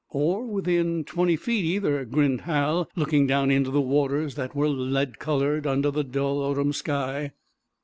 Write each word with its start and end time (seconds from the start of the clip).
"Or 0.09 0.47
within 0.47 1.03
twenty 1.03 1.35
feet, 1.35 1.63
either," 1.63 2.05
grinned 2.05 2.41
Hal, 2.41 2.89
looking 2.95 3.27
down 3.27 3.51
into 3.51 3.69
the 3.69 3.79
waters 3.81 4.33
that 4.33 4.55
were 4.55 4.67
lead 4.67 5.19
colored 5.19 5.67
under 5.67 5.91
the 5.91 6.03
dull 6.03 6.39
autumn 6.39 6.73
sky. 6.73 7.33